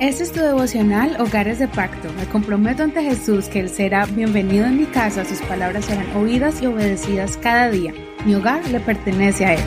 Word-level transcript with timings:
Este 0.00 0.22
es 0.22 0.30
tu 0.30 0.38
devocional 0.38 1.20
Hogares 1.20 1.58
de 1.58 1.66
Pacto. 1.66 2.12
Me 2.12 2.24
comprometo 2.26 2.84
ante 2.84 3.02
Jesús 3.02 3.48
que 3.48 3.58
Él 3.58 3.68
será 3.68 4.06
bienvenido 4.06 4.64
en 4.64 4.78
mi 4.78 4.86
casa, 4.86 5.24
sus 5.24 5.40
palabras 5.40 5.86
serán 5.86 6.08
oídas 6.16 6.62
y 6.62 6.66
obedecidas 6.66 7.36
cada 7.36 7.68
día. 7.68 7.92
Mi 8.24 8.36
hogar 8.36 8.64
le 8.68 8.78
pertenece 8.78 9.44
a 9.44 9.54
Él. 9.54 9.64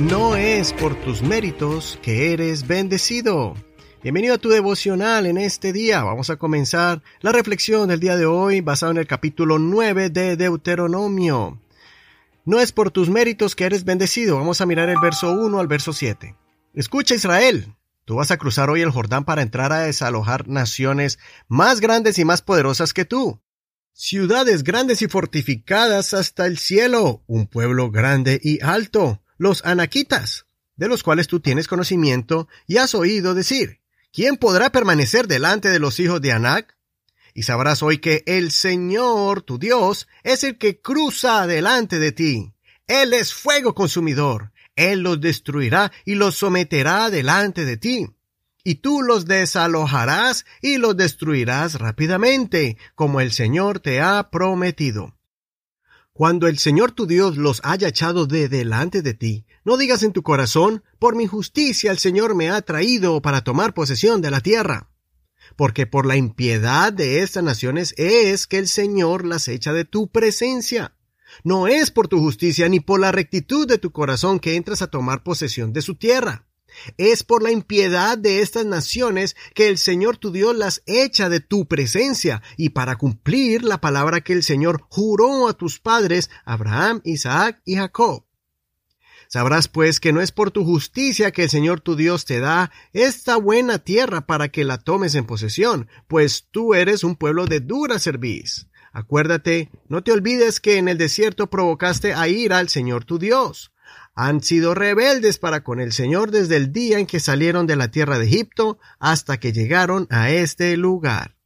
No 0.00 0.34
es 0.34 0.72
por 0.72 0.96
tus 0.96 1.22
méritos 1.22 2.00
que 2.02 2.32
eres 2.32 2.66
bendecido. 2.66 3.54
Bienvenido 4.02 4.34
a 4.34 4.38
tu 4.38 4.48
devocional 4.48 5.26
en 5.26 5.38
este 5.38 5.72
día. 5.72 6.02
Vamos 6.02 6.28
a 6.28 6.36
comenzar 6.36 7.00
la 7.20 7.30
reflexión 7.30 7.90
del 7.90 8.00
día 8.00 8.16
de 8.16 8.26
hoy 8.26 8.60
basado 8.60 8.90
en 8.90 8.98
el 8.98 9.06
capítulo 9.06 9.60
9 9.60 10.10
de 10.10 10.36
Deuteronomio. 10.36 11.60
No 12.44 12.58
es 12.58 12.72
por 12.72 12.90
tus 12.90 13.08
méritos 13.08 13.54
que 13.54 13.66
eres 13.66 13.84
bendecido. 13.84 14.36
Vamos 14.36 14.60
a 14.60 14.66
mirar 14.66 14.88
el 14.88 14.98
verso 15.00 15.32
1 15.32 15.60
al 15.60 15.68
verso 15.68 15.92
7. 15.92 16.34
Escucha 16.74 17.14
Israel, 17.14 17.72
Tú 18.12 18.16
vas 18.16 18.30
a 18.30 18.36
cruzar 18.36 18.68
hoy 18.68 18.82
el 18.82 18.90
Jordán 18.90 19.24
para 19.24 19.40
entrar 19.40 19.72
a 19.72 19.84
desalojar 19.84 20.46
naciones 20.46 21.18
más 21.48 21.80
grandes 21.80 22.18
y 22.18 22.26
más 22.26 22.42
poderosas 22.42 22.92
que 22.92 23.06
tú. 23.06 23.40
Ciudades 23.94 24.64
grandes 24.64 25.00
y 25.00 25.08
fortificadas 25.08 26.12
hasta 26.12 26.44
el 26.44 26.58
cielo, 26.58 27.24
un 27.26 27.46
pueblo 27.46 27.90
grande 27.90 28.38
y 28.42 28.62
alto, 28.62 29.22
los 29.38 29.64
anaquitas, 29.64 30.44
de 30.76 30.88
los 30.88 31.02
cuales 31.02 31.26
tú 31.26 31.40
tienes 31.40 31.68
conocimiento 31.68 32.48
y 32.66 32.76
has 32.76 32.94
oído 32.94 33.32
decir, 33.32 33.80
¿quién 34.12 34.36
podrá 34.36 34.70
permanecer 34.70 35.26
delante 35.26 35.70
de 35.70 35.78
los 35.78 35.98
hijos 35.98 36.20
de 36.20 36.32
Anac? 36.32 36.76
Y 37.32 37.44
sabrás 37.44 37.82
hoy 37.82 37.96
que 37.96 38.24
el 38.26 38.50
Señor, 38.50 39.40
tu 39.40 39.58
Dios, 39.58 40.06
es 40.22 40.44
el 40.44 40.58
que 40.58 40.82
cruza 40.82 41.46
delante 41.46 41.98
de 41.98 42.12
ti. 42.12 42.52
Él 42.86 43.14
es 43.14 43.32
fuego 43.32 43.74
consumidor. 43.74 44.51
Él 44.76 45.00
los 45.00 45.20
destruirá 45.20 45.92
y 46.04 46.14
los 46.14 46.36
someterá 46.36 47.10
delante 47.10 47.64
de 47.64 47.76
ti. 47.76 48.06
Y 48.64 48.76
tú 48.76 49.02
los 49.02 49.26
desalojarás 49.26 50.44
y 50.60 50.78
los 50.78 50.96
destruirás 50.96 51.74
rápidamente, 51.74 52.76
como 52.94 53.20
el 53.20 53.32
Señor 53.32 53.80
te 53.80 54.00
ha 54.00 54.30
prometido. 54.30 55.16
Cuando 56.12 56.46
el 56.46 56.58
Señor 56.58 56.92
tu 56.92 57.06
Dios 57.06 57.36
los 57.36 57.60
haya 57.64 57.88
echado 57.88 58.26
de 58.26 58.48
delante 58.48 59.02
de 59.02 59.14
ti, 59.14 59.46
no 59.64 59.76
digas 59.76 60.02
en 60.02 60.12
tu 60.12 60.22
corazón, 60.22 60.84
por 60.98 61.16
mi 61.16 61.26
justicia 61.26 61.90
el 61.90 61.98
Señor 61.98 62.34
me 62.34 62.50
ha 62.50 62.60
traído 62.60 63.22
para 63.22 63.42
tomar 63.42 63.74
posesión 63.74 64.20
de 64.20 64.30
la 64.30 64.40
tierra. 64.40 64.90
Porque 65.56 65.86
por 65.86 66.06
la 66.06 66.16
impiedad 66.16 66.92
de 66.92 67.22
estas 67.22 67.42
naciones 67.42 67.94
es 67.96 68.46
que 68.46 68.58
el 68.58 68.68
Señor 68.68 69.24
las 69.24 69.48
echa 69.48 69.72
de 69.72 69.84
tu 69.84 70.08
presencia. 70.08 70.94
No 71.44 71.66
es 71.66 71.90
por 71.90 72.08
tu 72.08 72.18
justicia 72.18 72.68
ni 72.68 72.80
por 72.80 73.00
la 73.00 73.12
rectitud 73.12 73.66
de 73.66 73.78
tu 73.78 73.92
corazón 73.92 74.40
que 74.40 74.56
entras 74.56 74.82
a 74.82 74.88
tomar 74.88 75.22
posesión 75.22 75.72
de 75.72 75.82
su 75.82 75.94
tierra. 75.94 76.46
Es 76.96 77.22
por 77.22 77.42
la 77.42 77.50
impiedad 77.50 78.16
de 78.16 78.40
estas 78.40 78.64
naciones 78.64 79.36
que 79.54 79.68
el 79.68 79.78
Señor 79.78 80.16
tu 80.16 80.32
Dios 80.32 80.56
las 80.56 80.82
echa 80.86 81.28
de 81.28 81.40
tu 81.40 81.66
presencia 81.66 82.42
y 82.56 82.70
para 82.70 82.96
cumplir 82.96 83.62
la 83.62 83.80
palabra 83.80 84.22
que 84.22 84.32
el 84.32 84.42
Señor 84.42 84.82
juró 84.88 85.48
a 85.48 85.52
tus 85.52 85.78
padres, 85.78 86.30
Abraham, 86.44 87.00
Isaac 87.04 87.60
y 87.64 87.76
Jacob. 87.76 88.24
Sabrás 89.28 89.66
pues 89.66 89.98
que 89.98 90.12
no 90.12 90.20
es 90.20 90.30
por 90.30 90.50
tu 90.50 90.62
justicia 90.62 91.30
que 91.30 91.44
el 91.44 91.50
Señor 91.50 91.80
tu 91.80 91.96
Dios 91.96 92.26
te 92.26 92.38
da 92.38 92.70
esta 92.92 93.36
buena 93.36 93.78
tierra 93.78 94.26
para 94.26 94.48
que 94.48 94.62
la 94.62 94.76
tomes 94.76 95.14
en 95.14 95.24
posesión, 95.24 95.88
pues 96.06 96.48
tú 96.50 96.74
eres 96.74 97.02
un 97.02 97.16
pueblo 97.16 97.46
de 97.46 97.60
dura 97.60 97.98
cerviz. 97.98 98.66
Acuérdate, 98.92 99.70
no 99.88 100.02
te 100.02 100.12
olvides 100.12 100.60
que 100.60 100.76
en 100.76 100.88
el 100.88 100.98
desierto 100.98 101.48
provocaste 101.48 102.12
a 102.12 102.28
ira 102.28 102.58
al 102.58 102.68
Señor 102.68 103.04
tu 103.04 103.18
Dios. 103.18 103.72
Han 104.14 104.42
sido 104.42 104.74
rebeldes 104.74 105.38
para 105.38 105.64
con 105.64 105.80
el 105.80 105.92
Señor 105.92 106.30
desde 106.30 106.56
el 106.56 106.72
día 106.72 106.98
en 106.98 107.06
que 107.06 107.18
salieron 107.18 107.66
de 107.66 107.76
la 107.76 107.90
tierra 107.90 108.18
de 108.18 108.26
Egipto 108.26 108.78
hasta 108.98 109.40
que 109.40 109.52
llegaron 109.52 110.06
a 110.10 110.30
este 110.30 110.76
lugar. 110.76 111.36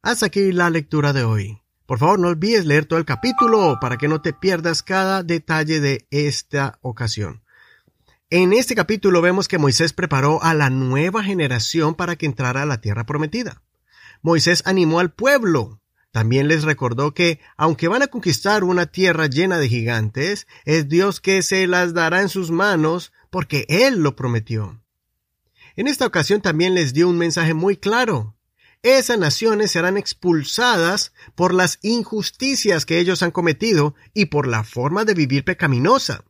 Hasta 0.00 0.26
aquí 0.26 0.52
la 0.52 0.70
lectura 0.70 1.12
de 1.12 1.24
hoy. 1.24 1.60
Por 1.86 1.98
favor, 1.98 2.18
no 2.18 2.28
olvides 2.28 2.64
leer 2.64 2.86
todo 2.86 2.98
el 2.98 3.04
capítulo 3.04 3.76
para 3.78 3.98
que 3.98 4.08
no 4.08 4.22
te 4.22 4.32
pierdas 4.32 4.82
cada 4.82 5.22
detalle 5.22 5.80
de 5.80 6.06
esta 6.10 6.78
ocasión. 6.80 7.42
En 8.30 8.54
este 8.54 8.74
capítulo 8.74 9.20
vemos 9.20 9.48
que 9.48 9.58
Moisés 9.58 9.92
preparó 9.92 10.42
a 10.42 10.54
la 10.54 10.70
nueva 10.70 11.22
generación 11.22 11.94
para 11.94 12.16
que 12.16 12.24
entrara 12.24 12.62
a 12.62 12.66
la 12.66 12.80
tierra 12.80 13.04
prometida. 13.04 13.62
Moisés 14.22 14.62
animó 14.64 15.00
al 15.00 15.12
pueblo 15.12 15.82
también 16.14 16.46
les 16.46 16.62
recordó 16.62 17.12
que, 17.12 17.40
aunque 17.56 17.88
van 17.88 18.02
a 18.02 18.06
conquistar 18.06 18.62
una 18.62 18.86
tierra 18.86 19.26
llena 19.26 19.58
de 19.58 19.68
gigantes, 19.68 20.46
es 20.64 20.88
Dios 20.88 21.20
que 21.20 21.42
se 21.42 21.66
las 21.66 21.92
dará 21.92 22.22
en 22.22 22.28
sus 22.28 22.52
manos 22.52 23.12
porque 23.30 23.66
Él 23.68 23.96
lo 24.00 24.14
prometió. 24.14 24.80
En 25.74 25.88
esta 25.88 26.06
ocasión 26.06 26.40
también 26.40 26.72
les 26.72 26.94
dio 26.94 27.08
un 27.08 27.18
mensaje 27.18 27.52
muy 27.52 27.76
claro. 27.76 28.36
Esas 28.84 29.18
naciones 29.18 29.72
serán 29.72 29.96
expulsadas 29.96 31.12
por 31.34 31.52
las 31.52 31.80
injusticias 31.82 32.86
que 32.86 33.00
ellos 33.00 33.24
han 33.24 33.32
cometido 33.32 33.96
y 34.14 34.26
por 34.26 34.46
la 34.46 34.62
forma 34.62 35.04
de 35.04 35.14
vivir 35.14 35.44
pecaminosa. 35.44 36.22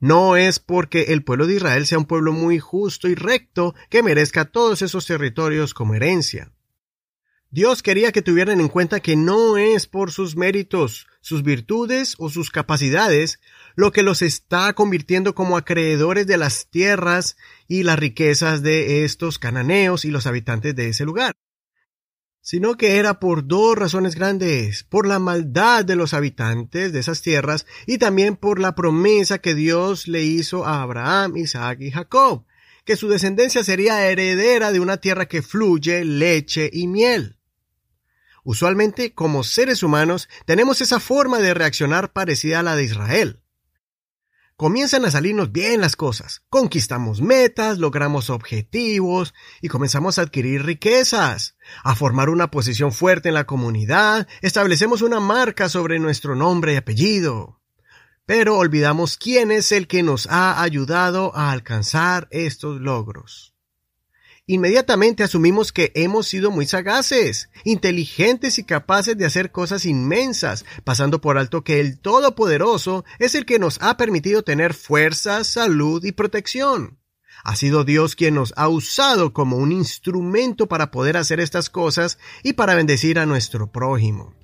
No 0.00 0.36
es 0.36 0.58
porque 0.58 1.14
el 1.14 1.24
pueblo 1.24 1.46
de 1.46 1.54
Israel 1.54 1.86
sea 1.86 1.96
un 1.96 2.04
pueblo 2.04 2.34
muy 2.34 2.58
justo 2.58 3.08
y 3.08 3.14
recto 3.14 3.74
que 3.88 4.02
merezca 4.02 4.44
todos 4.44 4.82
esos 4.82 5.06
territorios 5.06 5.72
como 5.72 5.94
herencia. 5.94 6.52
Dios 7.52 7.82
quería 7.82 8.12
que 8.12 8.22
tuvieran 8.22 8.60
en 8.60 8.68
cuenta 8.68 9.00
que 9.00 9.16
no 9.16 9.56
es 9.56 9.88
por 9.88 10.12
sus 10.12 10.36
méritos, 10.36 11.08
sus 11.20 11.42
virtudes 11.42 12.14
o 12.18 12.30
sus 12.30 12.50
capacidades 12.50 13.40
lo 13.74 13.90
que 13.90 14.04
los 14.04 14.22
está 14.22 14.72
convirtiendo 14.72 15.34
como 15.34 15.56
acreedores 15.56 16.28
de 16.28 16.36
las 16.36 16.68
tierras 16.70 17.36
y 17.66 17.82
las 17.82 17.98
riquezas 17.98 18.62
de 18.62 19.04
estos 19.04 19.40
cananeos 19.40 20.04
y 20.04 20.12
los 20.12 20.28
habitantes 20.28 20.76
de 20.76 20.90
ese 20.90 21.04
lugar, 21.04 21.32
sino 22.40 22.76
que 22.76 22.98
era 22.98 23.18
por 23.18 23.44
dos 23.44 23.76
razones 23.76 24.14
grandes, 24.14 24.84
por 24.84 25.08
la 25.08 25.18
maldad 25.18 25.84
de 25.84 25.96
los 25.96 26.14
habitantes 26.14 26.92
de 26.92 27.00
esas 27.00 27.20
tierras 27.20 27.66
y 27.84 27.98
también 27.98 28.36
por 28.36 28.60
la 28.60 28.76
promesa 28.76 29.40
que 29.40 29.56
Dios 29.56 30.06
le 30.06 30.22
hizo 30.22 30.66
a 30.66 30.82
Abraham, 30.82 31.36
Isaac 31.36 31.80
y 31.80 31.90
Jacob, 31.90 32.44
que 32.84 32.94
su 32.94 33.08
descendencia 33.08 33.64
sería 33.64 34.08
heredera 34.08 34.70
de 34.70 34.78
una 34.78 34.98
tierra 34.98 35.26
que 35.26 35.42
fluye 35.42 36.04
leche 36.04 36.70
y 36.72 36.86
miel. 36.86 37.39
Usualmente, 38.44 39.14
como 39.14 39.44
seres 39.44 39.82
humanos, 39.82 40.28
tenemos 40.46 40.80
esa 40.80 41.00
forma 41.00 41.38
de 41.38 41.54
reaccionar 41.54 42.12
parecida 42.12 42.60
a 42.60 42.62
la 42.62 42.76
de 42.76 42.84
Israel. 42.84 43.40
Comienzan 44.56 45.06
a 45.06 45.10
salirnos 45.10 45.52
bien 45.52 45.80
las 45.80 45.96
cosas, 45.96 46.42
conquistamos 46.50 47.22
metas, 47.22 47.78
logramos 47.78 48.28
objetivos 48.28 49.32
y 49.62 49.68
comenzamos 49.68 50.18
a 50.18 50.22
adquirir 50.22 50.66
riquezas, 50.66 51.56
a 51.82 51.94
formar 51.94 52.28
una 52.28 52.50
posición 52.50 52.92
fuerte 52.92 53.28
en 53.28 53.34
la 53.36 53.46
comunidad, 53.46 54.28
establecemos 54.42 55.00
una 55.00 55.18
marca 55.18 55.70
sobre 55.70 55.98
nuestro 55.98 56.34
nombre 56.34 56.74
y 56.74 56.76
apellido. 56.76 57.62
Pero 58.26 58.58
olvidamos 58.58 59.16
quién 59.16 59.50
es 59.50 59.72
el 59.72 59.86
que 59.86 60.02
nos 60.02 60.26
ha 60.26 60.62
ayudado 60.62 61.34
a 61.34 61.52
alcanzar 61.52 62.28
estos 62.30 62.82
logros 62.82 63.49
inmediatamente 64.54 65.22
asumimos 65.22 65.72
que 65.72 65.92
hemos 65.94 66.26
sido 66.26 66.50
muy 66.50 66.66
sagaces, 66.66 67.50
inteligentes 67.64 68.58
y 68.58 68.64
capaces 68.64 69.16
de 69.16 69.24
hacer 69.24 69.52
cosas 69.52 69.84
inmensas, 69.84 70.64
pasando 70.82 71.20
por 71.20 71.38
alto 71.38 71.62
que 71.62 71.78
el 71.78 72.00
Todopoderoso 72.00 73.04
es 73.20 73.36
el 73.36 73.46
que 73.46 73.60
nos 73.60 73.78
ha 73.80 73.96
permitido 73.96 74.42
tener 74.42 74.74
fuerza, 74.74 75.44
salud 75.44 76.04
y 76.04 76.10
protección. 76.10 76.98
Ha 77.44 77.54
sido 77.54 77.84
Dios 77.84 78.16
quien 78.16 78.34
nos 78.34 78.52
ha 78.56 78.68
usado 78.68 79.32
como 79.32 79.56
un 79.56 79.70
instrumento 79.70 80.66
para 80.66 80.90
poder 80.90 81.16
hacer 81.16 81.38
estas 81.38 81.70
cosas 81.70 82.18
y 82.42 82.54
para 82.54 82.74
bendecir 82.74 83.20
a 83.20 83.26
nuestro 83.26 83.70
prójimo. 83.70 84.39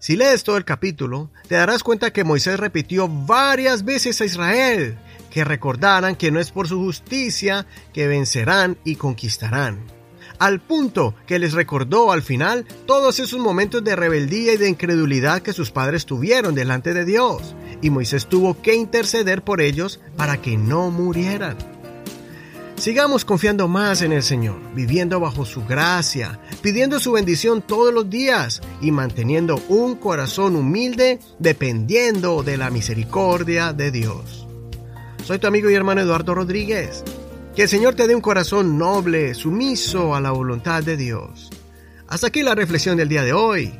Si 0.00 0.16
lees 0.16 0.44
todo 0.44 0.56
el 0.56 0.64
capítulo, 0.64 1.30
te 1.48 1.56
darás 1.56 1.82
cuenta 1.82 2.12
que 2.12 2.22
Moisés 2.22 2.60
repitió 2.60 3.08
varias 3.08 3.84
veces 3.84 4.20
a 4.20 4.24
Israel 4.24 4.96
que 5.30 5.44
recordaran 5.44 6.16
que 6.16 6.30
no 6.30 6.38
es 6.40 6.50
por 6.52 6.68
su 6.68 6.78
justicia 6.78 7.66
que 7.92 8.06
vencerán 8.06 8.78
y 8.84 8.94
conquistarán. 8.96 9.78
Al 10.38 10.60
punto 10.60 11.14
que 11.26 11.40
les 11.40 11.52
recordó 11.52 12.12
al 12.12 12.22
final 12.22 12.64
todos 12.86 13.18
esos 13.18 13.40
momentos 13.40 13.82
de 13.82 13.96
rebeldía 13.96 14.52
y 14.52 14.56
de 14.56 14.68
incredulidad 14.68 15.42
que 15.42 15.52
sus 15.52 15.72
padres 15.72 16.06
tuvieron 16.06 16.54
delante 16.54 16.94
de 16.94 17.04
Dios, 17.04 17.56
y 17.82 17.90
Moisés 17.90 18.26
tuvo 18.26 18.62
que 18.62 18.74
interceder 18.74 19.42
por 19.42 19.60
ellos 19.60 20.00
para 20.16 20.40
que 20.40 20.56
no 20.56 20.90
murieran. 20.90 21.56
Sigamos 22.78 23.24
confiando 23.24 23.66
más 23.66 24.02
en 24.02 24.12
el 24.12 24.22
Señor, 24.22 24.60
viviendo 24.72 25.18
bajo 25.18 25.44
su 25.44 25.64
gracia, 25.66 26.38
pidiendo 26.62 27.00
su 27.00 27.10
bendición 27.10 27.60
todos 27.60 27.92
los 27.92 28.08
días 28.08 28.62
y 28.80 28.92
manteniendo 28.92 29.60
un 29.68 29.96
corazón 29.96 30.54
humilde 30.54 31.18
dependiendo 31.40 32.44
de 32.44 32.56
la 32.56 32.70
misericordia 32.70 33.72
de 33.72 33.90
Dios. 33.90 34.46
Soy 35.24 35.40
tu 35.40 35.48
amigo 35.48 35.68
y 35.68 35.74
hermano 35.74 36.02
Eduardo 36.02 36.36
Rodríguez. 36.36 37.02
Que 37.56 37.62
el 37.62 37.68
Señor 37.68 37.96
te 37.96 38.06
dé 38.06 38.14
un 38.14 38.20
corazón 38.20 38.78
noble, 38.78 39.34
sumiso 39.34 40.14
a 40.14 40.20
la 40.20 40.30
voluntad 40.30 40.84
de 40.84 40.96
Dios. 40.96 41.50
Hasta 42.06 42.28
aquí 42.28 42.42
la 42.42 42.54
reflexión 42.54 42.96
del 42.96 43.08
día 43.08 43.24
de 43.24 43.32
hoy. 43.32 43.74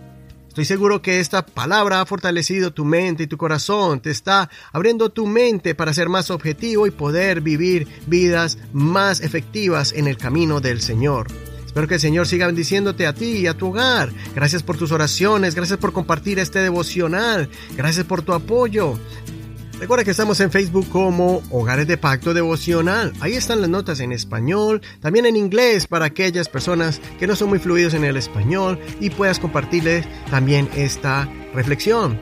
Estoy 0.59 0.75
seguro 0.75 1.03
que 1.03 1.21
esta 1.21 1.47
palabra 1.47 2.01
ha 2.01 2.05
fortalecido 2.05 2.73
tu 2.73 2.85
mente 2.85 3.23
y 3.23 3.27
tu 3.29 3.37
corazón, 3.37 4.01
te 4.01 4.11
está 4.11 4.51
abriendo 4.73 5.09
tu 5.11 5.25
mente 5.25 5.77
para 5.77 5.95
ser 5.95 6.09
más 6.09 6.33
objetivo 6.33 6.89
y 6.89 6.91
poder 6.91 7.43
vivir 7.43 7.87
vidas 8.09 8.59
más 8.73 9.21
efectivas 9.21 9.93
en 9.93 10.09
el 10.09 10.17
camino 10.17 10.61
del 10.61 10.81
Señor. 10.81 11.29
Espero 11.65 11.87
que 11.87 11.95
el 11.95 12.01
Señor 12.01 12.27
siga 12.27 12.47
bendiciéndote 12.47 13.07
a 13.07 13.15
ti 13.15 13.37
y 13.37 13.47
a 13.47 13.55
tu 13.55 13.69
hogar. 13.69 14.13
Gracias 14.35 14.65
por 14.65 14.77
tus 14.77 14.91
oraciones, 14.91 15.55
gracias 15.55 15.79
por 15.79 15.93
compartir 15.93 16.41
este 16.41 16.59
devocional, 16.59 17.49
gracias 17.77 18.05
por 18.05 18.23
tu 18.23 18.33
apoyo. 18.33 18.99
Recuerda 19.81 20.03
que 20.03 20.11
estamos 20.11 20.41
en 20.41 20.51
Facebook 20.51 20.89
como 20.89 21.41
Hogares 21.51 21.87
de 21.87 21.97
Pacto 21.97 22.35
Devocional. 22.35 23.13
Ahí 23.21 23.35
están 23.35 23.61
las 23.61 23.71
notas 23.71 24.01
en 24.01 24.11
español, 24.11 24.83
también 25.01 25.25
en 25.25 25.37
inglés 25.37 25.87
para 25.87 26.07
aquellas 26.07 26.49
personas 26.49 27.01
que 27.21 27.29
no 27.29 27.37
son 27.37 27.51
muy 27.51 27.61
fluidos 27.61 27.95
en 27.95 28.03
el 28.03 28.17
español 28.17 28.81
y 28.99 29.11
puedas 29.11 29.39
compartirles 29.39 30.05
también 30.31 30.69
esta 30.75 31.31
reflexión. 31.55 32.21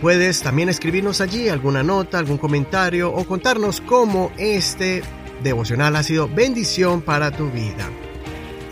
Puedes 0.00 0.42
también 0.42 0.68
escribirnos 0.68 1.20
allí 1.20 1.48
alguna 1.48 1.82
nota, 1.82 2.20
algún 2.20 2.38
comentario 2.38 3.12
o 3.12 3.24
contarnos 3.24 3.80
cómo 3.80 4.30
este 4.38 5.02
devocional 5.42 5.96
ha 5.96 6.04
sido 6.04 6.28
bendición 6.28 7.02
para 7.02 7.32
tu 7.32 7.50
vida. 7.50 7.90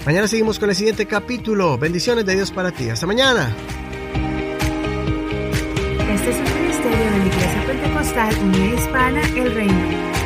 Mañana 0.06 0.28
seguimos 0.28 0.60
con 0.60 0.70
el 0.70 0.76
siguiente 0.76 1.06
capítulo. 1.06 1.76
Bendiciones 1.76 2.24
de 2.24 2.36
Dios 2.36 2.52
para 2.52 2.70
ti. 2.70 2.88
Hasta 2.88 3.08
mañana. 3.08 3.54
Este 6.08 6.30
es 6.30 6.36
un 6.38 6.62
ministerio 6.62 7.10
de 7.10 7.18
la 7.18 7.26
Iglesia 7.26 7.64
Pentecostal 7.66 8.34
Unida 8.42 8.74
Hispana 8.74 9.20
El 9.36 9.54
Reino. 9.54 10.17